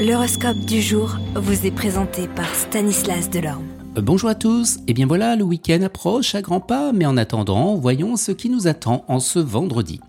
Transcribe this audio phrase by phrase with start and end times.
[0.00, 3.66] L'horoscope du jour vous est présenté par Stanislas Delorme.
[3.98, 7.18] Euh, bonjour à tous, et bien voilà, le week-end approche à grands pas, mais en
[7.18, 10.00] attendant, voyons ce qui nous attend en ce vendredi.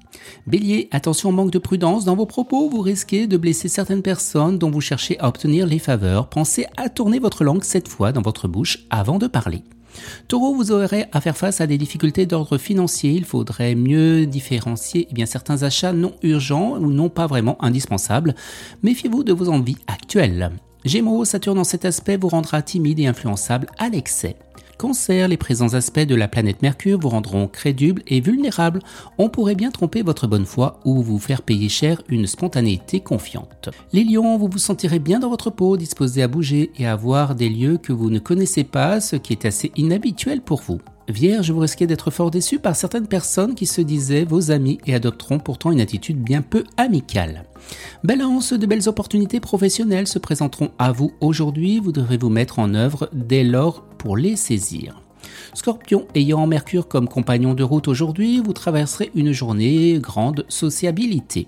[0.47, 4.57] Bélier, attention au manque de prudence dans vos propos, vous risquez de blesser certaines personnes
[4.57, 6.29] dont vous cherchez à obtenir les faveurs.
[6.29, 9.61] Pensez à tourner votre langue cette fois dans votre bouche avant de parler.
[10.27, 13.11] Taureau, vous aurez à faire face à des difficultés d'ordre financier.
[13.11, 18.35] Il faudrait mieux différencier eh bien, certains achats non urgents ou non pas vraiment indispensables.
[18.83, 20.51] Méfiez-vous de vos envies actuelles.
[20.83, 24.35] Gémeaux, Saturne en cet aspect vous rendra timide et influençable à l'excès.
[25.09, 28.79] Les présents aspects de la planète Mercure vous rendront crédule et vulnérable.
[29.19, 33.69] On pourrait bien tromper votre bonne foi ou vous faire payer cher une spontanéité confiante.
[33.93, 37.35] Les lions, vous vous sentirez bien dans votre peau, disposé à bouger et à voir
[37.35, 40.79] des lieux que vous ne connaissez pas, ce qui est assez inhabituel pour vous.
[41.07, 44.93] Vierge, vous risquez d'être fort déçu par certaines personnes qui se disaient vos amis et
[44.93, 47.45] adopteront pourtant une attitude bien peu amicale.
[48.03, 52.73] Balance, de belles opportunités professionnelles se présenteront à vous aujourd'hui, vous devrez vous mettre en
[52.73, 55.01] œuvre dès lors pour les saisir?
[55.53, 61.45] Scorpion, ayant Mercure comme compagnon de route aujourd'hui, vous traverserez une journée grande sociabilité.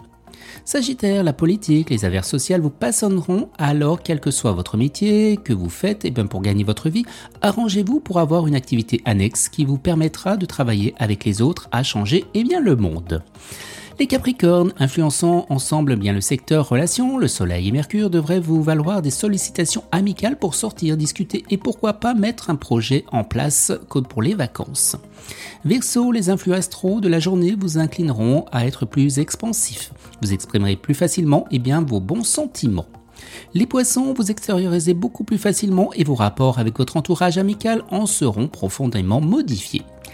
[0.65, 5.53] Sagittaire, la politique, les affaires sociales vous passonneront, alors quel que soit votre métier que
[5.53, 7.05] vous faites, et bien pour gagner votre vie,
[7.41, 11.83] arrangez-vous pour avoir une activité annexe qui vous permettra de travailler avec les autres à
[11.83, 13.23] changer et bien le monde.
[13.99, 19.03] Les Capricornes, influençant ensemble bien le secteur relations, le Soleil et Mercure devraient vous valoir
[19.03, 23.71] des sollicitations amicales pour sortir, discuter et pourquoi pas mettre un projet en place
[24.09, 24.95] pour les vacances.
[25.63, 29.93] Verseau, les influx astraux de la journée vous inclineront à être plus expansif.
[30.23, 32.87] Vous exprimerez plus facilement et bien vos bons sentiments.
[33.53, 38.07] Les poissons, vous extériorisez beaucoup plus facilement et vos rapports avec votre entourage amical en
[38.07, 39.83] seront profondément modifiés.